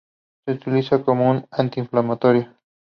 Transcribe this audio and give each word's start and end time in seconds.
Se 0.47 0.53
utiliza 0.53 1.03
como 1.03 1.29
un 1.29 1.45
anti-inflamatorio. 1.51 2.57